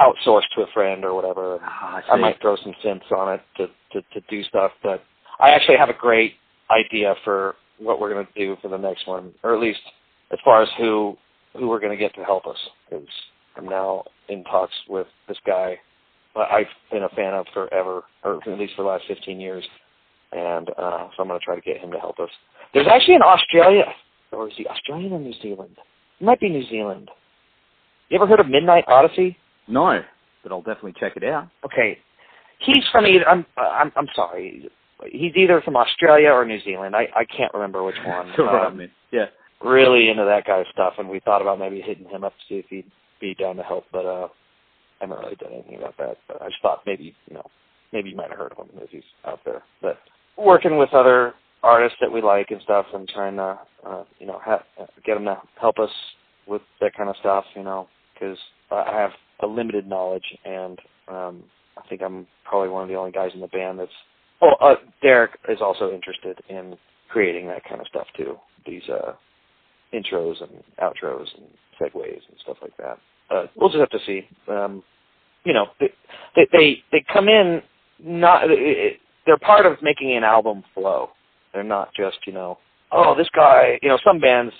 outsource 0.00 0.42
to 0.56 0.62
a 0.62 0.66
friend 0.74 1.04
or 1.04 1.14
whatever. 1.14 1.60
Ah, 1.62 2.02
I 2.10 2.16
might 2.16 2.40
throw 2.40 2.56
some 2.56 2.74
synths 2.84 3.10
on 3.12 3.34
it 3.34 3.40
to, 3.58 3.66
to 3.92 4.02
to 4.12 4.20
do 4.28 4.42
stuff, 4.44 4.72
but 4.82 5.04
I 5.38 5.50
actually 5.50 5.78
have 5.78 5.88
a 5.88 5.94
great 5.94 6.34
idea 6.70 7.14
for 7.24 7.54
what 7.78 8.00
we're 8.00 8.12
going 8.12 8.26
to 8.26 8.32
do 8.38 8.56
for 8.60 8.68
the 8.68 8.76
next 8.78 9.06
one, 9.06 9.32
or 9.42 9.54
at 9.54 9.60
least 9.60 9.80
as 10.32 10.38
far 10.44 10.62
as 10.62 10.68
who 10.78 11.16
who 11.56 11.68
we're 11.68 11.80
going 11.80 11.96
to 11.96 12.02
get 12.02 12.14
to 12.14 12.24
help 12.24 12.46
us. 12.46 12.58
Because 12.88 13.06
I'm 13.56 13.66
now 13.66 14.04
in 14.28 14.44
talks 14.44 14.74
with 14.88 15.06
this 15.28 15.38
guy 15.46 15.78
I've 16.36 16.66
been 16.90 17.02
a 17.02 17.08
fan 17.10 17.34
of 17.34 17.46
forever, 17.52 18.02
or 18.22 18.40
at 18.46 18.58
least 18.58 18.74
for 18.76 18.82
the 18.82 18.88
last 18.88 19.04
15 19.08 19.40
years, 19.40 19.64
and 20.32 20.68
uh, 20.70 21.08
so 21.16 21.22
I'm 21.22 21.28
going 21.28 21.40
to 21.40 21.44
try 21.44 21.54
to 21.56 21.60
get 21.60 21.78
him 21.78 21.90
to 21.90 21.98
help 21.98 22.20
us. 22.20 22.30
There's 22.72 22.86
actually 22.86 23.16
an 23.16 23.22
Australia, 23.22 23.84
or 24.30 24.48
is 24.48 24.54
he 24.56 24.66
Australian 24.66 25.12
or 25.12 25.18
New 25.18 25.34
Zealand? 25.42 25.76
It 26.20 26.24
might 26.24 26.40
be 26.40 26.48
New 26.48 26.68
Zealand. 26.68 27.10
You 28.08 28.16
ever 28.16 28.26
heard 28.26 28.40
of 28.40 28.48
Midnight 28.48 28.84
Odyssey? 28.86 29.36
No, 29.66 30.00
but 30.42 30.52
I'll 30.52 30.62
definitely 30.62 30.94
check 30.98 31.16
it 31.16 31.24
out. 31.24 31.48
Okay, 31.64 31.98
he's 32.60 32.84
from 32.92 33.06
either. 33.06 33.28
I'm 33.28 33.44
I'm 33.56 33.92
I'm 33.96 34.08
sorry. 34.14 34.68
He's 35.10 35.32
either 35.34 35.62
from 35.62 35.76
Australia 35.76 36.28
or 36.30 36.44
New 36.44 36.60
Zealand. 36.62 36.94
I 36.94 37.08
I 37.14 37.24
can't 37.24 37.52
remember 37.54 37.82
which 37.82 37.96
one. 38.06 38.32
so 38.36 38.44
right, 38.44 38.66
um. 38.66 38.80
Yeah. 39.10 39.26
Really 39.62 40.08
into 40.08 40.24
that 40.24 40.46
guy's 40.46 40.66
stuff, 40.72 40.94
and 40.98 41.08
we 41.08 41.20
thought 41.20 41.42
about 41.42 41.58
maybe 41.58 41.80
hitting 41.80 42.08
him 42.08 42.24
up 42.24 42.32
to 42.32 42.44
see 42.48 42.58
if 42.58 42.66
he'd 42.70 42.90
be 43.20 43.34
down 43.34 43.56
to 43.56 43.62
help, 43.62 43.84
but 43.92 44.06
uh, 44.06 44.28
I 45.00 45.04
haven't 45.04 45.18
really 45.18 45.36
done 45.36 45.52
anything 45.52 45.76
about 45.76 45.96
that. 45.98 46.16
But 46.26 46.40
I 46.42 46.46
just 46.46 46.62
thought 46.62 46.82
maybe 46.86 47.14
you 47.28 47.34
know 47.34 47.44
maybe 47.92 48.10
you 48.10 48.16
might 48.16 48.30
have 48.30 48.38
heard 48.38 48.52
of 48.52 48.58
him 48.58 48.68
if 48.80 48.90
he's 48.90 49.02
out 49.26 49.40
there. 49.44 49.62
But 49.82 49.98
working 50.38 50.78
with 50.78 50.94
other 50.94 51.34
artists 51.62 51.98
that 52.00 52.10
we 52.10 52.22
like 52.22 52.50
and 52.50 52.60
stuff, 52.62 52.86
and 52.94 53.08
trying 53.08 53.36
to 53.36 53.58
uh, 53.86 54.04
you 54.18 54.26
know 54.26 54.40
ha- 54.42 54.64
get 55.04 55.14
them 55.14 55.24
to 55.24 55.40
help 55.60 55.78
us 55.78 55.90
with 56.46 56.62
that 56.80 56.94
kind 56.96 57.08
of 57.08 57.16
stuff, 57.20 57.44
you 57.54 57.62
know, 57.62 57.88
because 58.14 58.38
I 58.70 58.92
have 58.92 59.10
a 59.42 59.46
limited 59.46 59.86
knowledge, 59.86 60.24
and 60.44 60.78
um, 61.08 61.44
I 61.76 61.86
think 61.88 62.02
I'm 62.02 62.26
probably 62.44 62.68
one 62.68 62.82
of 62.82 62.88
the 62.88 62.96
only 62.96 63.12
guys 63.12 63.30
in 63.34 63.40
the 63.40 63.48
band 63.48 63.78
that's. 63.78 63.90
Oh, 64.42 64.52
uh, 64.60 64.76
Derek 65.02 65.32
is 65.48 65.58
also 65.60 65.92
interested 65.92 66.38
in 66.48 66.76
creating 67.10 67.46
that 67.48 67.62
kind 67.68 67.80
of 67.80 67.86
stuff 67.86 68.06
too. 68.16 68.36
These 68.66 68.82
uh, 68.88 69.12
intros 69.94 70.42
and 70.42 70.62
outros 70.80 71.26
and 71.36 71.46
segues 71.80 72.22
and 72.28 72.38
stuff 72.42 72.56
like 72.62 72.76
that. 72.76 72.98
Uh, 73.30 73.46
we'll 73.56 73.70
just 73.70 73.80
have 73.80 73.90
to 73.90 74.00
see. 74.06 74.26
Um, 74.48 74.82
you 75.44 75.52
know, 75.52 75.66
they, 75.78 76.46
they 76.52 76.82
they 76.92 77.04
come 77.12 77.28
in 77.28 77.62
not. 78.02 78.50
It, 78.50 78.98
they're 79.26 79.38
part 79.38 79.66
of 79.66 79.82
making 79.82 80.16
an 80.16 80.24
album 80.24 80.64
flow. 80.74 81.10
They're 81.52 81.62
not 81.62 81.94
just 81.94 82.18
you 82.26 82.32
know, 82.32 82.58
oh 82.92 83.14
this 83.16 83.28
guy. 83.34 83.78
You 83.82 83.88
know, 83.88 83.98
some 84.04 84.20
bands, 84.20 84.52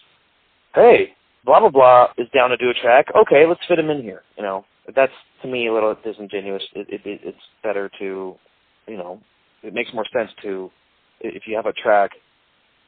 hey, 0.74 1.12
blah 1.44 1.60
blah 1.60 1.70
blah 1.70 2.08
is 2.18 2.28
down 2.34 2.50
to 2.50 2.56
do 2.56 2.70
a 2.70 2.74
track. 2.74 3.06
Okay, 3.16 3.46
let's 3.46 3.60
fit 3.68 3.78
him 3.78 3.90
in 3.90 4.02
here. 4.02 4.22
You 4.36 4.42
know, 4.42 4.64
that's 4.94 5.12
to 5.42 5.48
me 5.48 5.66
a 5.68 5.74
little 5.74 5.96
disingenuous. 6.04 6.62
It, 6.74 6.88
it, 6.88 7.00
it, 7.04 7.20
it's 7.24 7.38
better 7.62 7.90
to, 7.98 8.34
you 8.86 8.96
know, 8.96 9.20
it 9.62 9.74
makes 9.74 9.92
more 9.92 10.06
sense 10.12 10.30
to 10.42 10.70
if 11.20 11.42
you 11.46 11.56
have 11.56 11.66
a 11.66 11.72
track, 11.72 12.12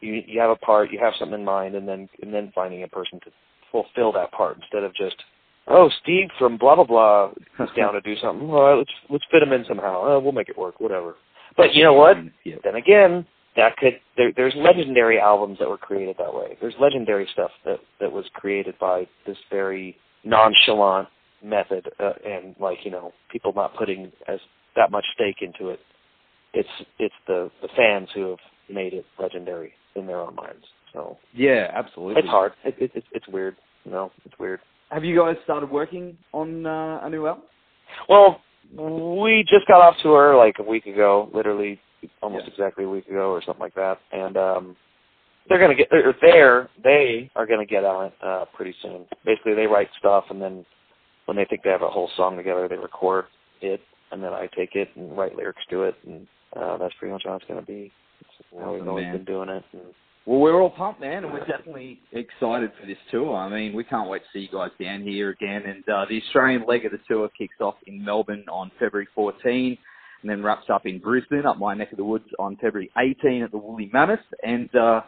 you 0.03 0.23
you 0.27 0.41
have 0.41 0.51
a 0.51 0.57
part, 0.57 0.91
you 0.91 0.99
have 0.99 1.15
something 1.19 1.39
in 1.39 1.45
mind, 1.45 1.75
and 1.75 1.89
then 1.89 2.09
and 2.23 2.33
then 2.35 2.53
finding 2.55 2.83
a 2.83 2.89
person 2.89 3.21
to 3.25 3.31
fulfill 3.71 4.13
that 4.13 4.33
part 4.33 4.57
instead 4.57 4.85
of 4.85 4.95
just 4.95 5.17
oh 5.69 5.91
Steve 6.03 6.29
from 6.39 6.59
blah 6.59 6.75
blah 6.75 6.85
blah 6.85 7.31
is 7.61 7.71
down 7.77 7.95
to 7.95 8.01
do 8.01 8.17
something. 8.17 8.51
All 8.51 8.63
right, 8.63 8.79
let's 8.79 8.91
let's 9.09 9.25
fit 9.31 9.43
him 9.43 9.53
in 9.53 9.65
somehow. 9.67 10.03
Oh, 10.05 10.21
we'll 10.21 10.33
make 10.33 10.49
it 10.49 10.59
work, 10.59 10.81
whatever. 10.81 11.15
But 11.57 11.75
you 11.75 11.85
know 11.85 11.95
what? 11.95 12.17
Yeah. 12.45 12.57
Then 12.65 12.77
again, 12.77 13.27
that 13.57 13.77
could 13.77 14.01
there, 14.17 14.33
there's 14.35 14.55
legendary 14.57 15.19
albums 15.19 15.59
that 15.59 15.69
were 15.69 15.79
created 15.79 16.17
that 16.19 16.35
way. 16.35 16.57
There's 16.61 16.75
legendary 16.81 17.29
stuff 17.33 17.51
that 17.65 17.79
that 18.01 18.13
was 18.13 18.25
created 18.35 18.75
by 18.79 19.07
this 19.27 19.39
very 19.51 19.97
nonchalant 20.25 21.09
method, 21.43 21.89
uh, 22.01 22.13
and 22.25 22.55
like 22.59 22.79
you 22.85 22.91
know 22.91 23.13
people 23.31 23.53
not 23.55 23.77
putting 23.77 24.13
as 24.29 24.41
that 24.77 24.91
much 24.91 25.05
stake 25.15 25.43
into 25.43 25.71
it. 25.71 25.81
It's 26.55 26.69
it's 26.99 27.15
the 27.27 27.51
the 27.61 27.69
fans 27.77 28.09
who 28.15 28.31
have 28.31 28.39
made 28.69 28.95
it 28.95 29.05
legendary 29.19 29.75
in 29.97 30.07
their 30.07 30.21
own 30.21 30.35
minds. 30.35 30.65
So 30.93 31.17
Yeah, 31.35 31.71
absolutely. 31.75 32.21
it's 32.21 32.29
hard. 32.29 32.53
It, 32.65 32.75
it, 32.79 32.91
it's 32.95 33.07
it's 33.13 33.29
weird. 33.29 33.57
You 33.85 33.93
know, 33.93 34.13
it's 34.25 34.39
weird. 34.39 34.61
Have 34.91 35.05
you 35.05 35.19
guys 35.19 35.37
started 35.45 35.71
working 35.71 36.17
on 36.33 36.67
uh, 36.67 37.01
a 37.03 37.09
new 37.11 37.27
album? 37.27 37.45
Well, 38.09 38.41
we 38.77 39.45
just 39.49 39.67
got 39.67 39.81
off 39.81 39.97
tour 40.03 40.37
like 40.37 40.57
a 40.59 40.63
week 40.63 40.87
ago, 40.87 41.31
literally 41.35 41.81
almost 42.23 42.45
Yeah. 42.47 42.51
exactly 42.53 42.85
a 42.85 42.89
week 42.89 43.07
ago 43.09 43.31
or 43.31 43.43
something 43.43 43.61
like 43.61 43.75
that. 43.75 43.99
And 44.13 44.37
um 44.37 44.77
they're 45.49 45.59
gonna 45.59 45.75
get 45.75 45.89
or 45.93 46.15
there 46.21 46.69
they 46.83 47.31
are 47.37 47.47
gonna 47.47 47.67
get 47.67 47.85
on 47.85 48.07
it 48.07 48.13
uh 48.23 48.45
pretty 48.55 48.75
soon. 48.83 49.07
Basically 49.25 49.55
they 49.55 49.67
write 49.67 49.89
stuff 49.99 50.25
and 50.31 50.41
then 50.41 50.65
when 51.27 51.37
they 51.37 51.45
think 51.45 51.63
they 51.63 51.71
have 51.71 51.83
a 51.83 51.89
whole 51.89 52.11
song 52.17 52.37
together 52.37 52.67
they 52.69 52.77
record 52.77 53.27
it 53.61 53.81
and 54.11 54.23
then 54.23 54.33
I 54.33 54.49
take 54.57 54.75
it 54.75 54.89
and 54.97 55.17
write 55.17 55.37
lyrics 55.37 55.63
to 55.71 55.83
it 55.85 55.95
and 56.07 56.27
uh 56.57 56.77
that's 56.79 56.95
pretty 56.99 57.13
much 57.13 57.23
how 57.25 57.35
it's 57.37 57.45
gonna 57.47 57.63
be. 57.63 57.93
It's 58.38 58.49
how 58.59 58.73
we've 58.73 58.81
Awesome, 58.83 58.88
always 58.88 59.05
man. 59.05 59.17
been 59.17 59.25
doing 59.25 59.49
it. 59.49 59.64
Well, 60.25 60.38
we're 60.38 60.61
all 60.61 60.71
pumped, 60.71 61.00
man, 61.00 61.25
and 61.25 61.33
we're 61.33 61.45
definitely 61.47 61.99
excited 62.12 62.71
for 62.81 62.87
this 62.87 62.99
tour. 63.11 63.35
I 63.37 63.49
mean, 63.49 63.75
we 63.75 63.83
can't 63.83 64.09
wait 64.09 64.21
to 64.23 64.29
see 64.33 64.41
you 64.41 64.49
guys 64.52 64.71
down 64.81 65.02
here 65.02 65.31
again. 65.31 65.62
And 65.67 65.88
uh, 65.88 66.05
the 66.09 66.23
Australian 66.23 66.64
leg 66.67 66.85
of 66.87 66.93
the 66.93 67.00
tour 67.09 67.29
kicks 67.37 67.57
off 67.61 67.75
in 67.88 68.05
Melbourne 68.05 68.45
on 68.49 68.71
February 68.79 69.09
14, 69.17 69.76
and 70.23 70.31
then 70.31 70.41
wraps 70.43 70.67
up 70.73 70.87
in 70.87 71.00
Brisbane, 71.00 71.45
up 71.45 71.59
my 71.59 71.75
neck 71.75 71.91
of 71.91 71.99
the 71.99 72.05
woods, 72.05 72.26
on 72.38 72.55
February 72.57 72.88
18 72.97 73.43
at 73.43 73.50
the 73.50 73.59
Woolly 73.59 73.91
Mammoth. 73.93 74.21
And 74.45 74.73
uh, 74.76 75.00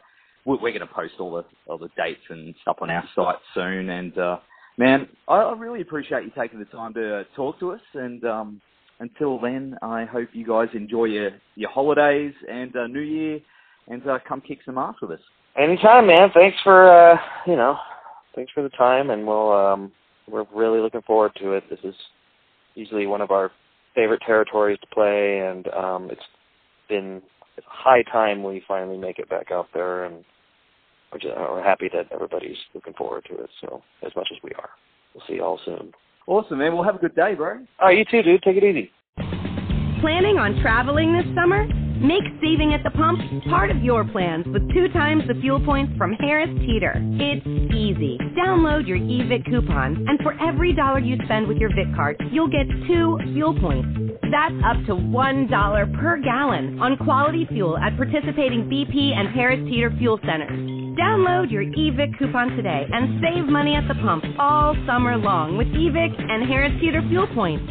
we're, 0.45 0.57
we're 0.57 0.77
going 0.77 0.81
to 0.81 0.93
post 0.93 1.15
all 1.21 1.33
the 1.35 1.45
all 1.71 1.79
the 1.79 1.91
dates 1.97 2.21
and 2.31 2.53
stuff 2.63 2.79
on 2.81 2.91
our 2.91 3.05
site 3.15 3.37
soon. 3.55 3.91
And 3.91 4.19
uh, 4.19 4.39
man, 4.79 5.09
I, 5.29 5.37
I 5.37 5.57
really 5.57 5.81
appreciate 5.83 6.25
you 6.25 6.33
taking 6.37 6.59
the 6.59 6.65
time 6.65 6.93
to 6.95 7.25
talk 7.37 7.61
to 7.61 7.71
us. 7.71 7.81
And 7.95 8.25
um, 8.25 8.61
until 9.01 9.41
then, 9.41 9.77
I 9.83 10.05
hope 10.05 10.29
you 10.33 10.47
guys 10.47 10.69
enjoy 10.75 11.05
your 11.07 11.31
your 11.57 11.71
holidays 11.71 12.35
and 12.51 12.75
uh, 12.77 12.87
New 12.87 13.01
Year 13.01 13.41
and 13.89 14.07
uh, 14.09 14.19
come 14.27 14.41
kick 14.41 14.61
some 14.65 14.79
ass 14.79 14.95
with 15.03 15.13
us. 15.13 15.21
Anytime, 15.57 16.07
man. 16.07 16.31
Thanks 16.33 16.57
for 16.63 16.91
uh 16.91 17.17
you 17.47 17.57
know, 17.57 17.77
thanks 18.35 18.53
for 18.53 18.63
the 18.63 18.71
time 18.71 19.11
and 19.11 19.27
we'll 19.27 19.53
um 19.53 19.93
we're 20.29 20.47
really 20.55 20.81
looking 20.81 21.03
forward 21.03 21.33
to 21.41 21.53
it. 21.53 21.65
This 21.71 21.81
is 21.85 21.95
usually 22.75 23.07
one 23.07 23.21
of 23.21 23.31
our 23.31 23.51
favorite 23.95 24.23
territories 24.27 24.79
to 24.81 24.87
play 24.89 25.41
and 25.41 25.69
um 25.69 26.11
it's 26.11 26.23
been 26.89 27.23
it's 27.57 27.67
high 27.71 28.03
time 28.03 28.43
we 28.43 28.63
finally 28.67 28.99
make 28.99 29.19
it 29.19 29.29
back 29.29 29.51
out 29.53 29.69
there 29.73 30.05
and 30.05 30.25
we're 31.15 31.21
just 31.21 31.35
we're 31.37 31.63
happy 31.63 31.89
that 31.93 32.11
everybody's 32.13 32.57
looking 32.75 32.95
forward 32.95 33.25
to 33.29 33.37
it, 33.37 33.51
so 33.61 33.83
as 34.05 34.11
much 34.17 34.29
as 34.33 34.39
we 34.43 34.51
are. 34.59 34.71
We'll 35.15 35.25
see 35.29 35.35
you 35.35 35.45
all 35.45 35.61
soon. 35.65 35.93
Awesome, 36.27 36.59
man. 36.59 36.75
Well, 36.75 36.85
have 36.85 36.97
a 36.97 36.99
good 36.99 37.15
day, 37.15 37.35
bro. 37.35 37.59
All 37.79 37.89
right, 37.89 37.99
you 37.99 38.05
too, 38.11 38.23
dude. 38.23 38.43
Take 38.43 38.57
it 38.57 38.65
easy. 38.65 38.91
Planning 40.01 40.39
on 40.39 40.61
traveling 40.61 41.13
this 41.13 41.27
summer? 41.35 41.67
Make 41.95 42.25
saving 42.43 42.75
at 42.75 42.83
the 42.83 42.91
pump 42.91 43.21
part 43.49 43.71
of 43.71 43.83
your 43.83 44.05
plans 44.05 44.45
with 44.49 44.69
two 44.75 44.89
times 44.89 45.23
the 45.29 45.35
fuel 45.41 45.65
points 45.65 45.97
from 45.97 46.13
Harris 46.15 46.51
Teeter. 46.59 46.95
It's 47.21 47.47
easy. 47.73 48.19
Download 48.37 48.87
your 48.87 48.99
eVIC 48.99 49.49
coupon, 49.49 50.05
and 50.09 50.21
for 50.21 50.35
every 50.43 50.75
dollar 50.75 50.99
you 50.99 51.17
spend 51.25 51.47
with 51.47 51.57
your 51.57 51.71
VIC 51.71 51.95
card, 51.95 52.23
you'll 52.33 52.51
get 52.51 52.67
two 52.87 53.19
fuel 53.33 53.59
points. 53.59 53.89
That's 54.31 54.55
up 54.67 54.85
to 54.87 54.95
$1 54.95 56.01
per 56.01 56.21
gallon 56.21 56.81
on 56.81 56.97
quality 56.99 57.47
fuel 57.47 57.79
at 57.79 57.97
participating 57.97 58.65
BP 58.65 59.15
and 59.15 59.29
Harris 59.29 59.65
Teeter 59.65 59.95
fuel 59.97 60.19
centers. 60.27 60.74
Download 60.99 61.51
your 61.51 61.65
eVIC 61.65 62.19
coupon 62.19 62.51
today 62.57 62.85
and 62.93 63.23
save 63.23 63.47
money 63.47 63.77
at 63.77 63.89
the 63.89 63.95
pump 64.03 64.25
all 64.41 64.75
summer 64.87 65.17
long 65.17 65.57
with 65.57 65.69
eVIC 65.69 66.21
and 66.21 66.49
Harris 66.49 66.73
Teeter 66.81 67.03
fuel 67.09 67.29
points. 67.35 67.65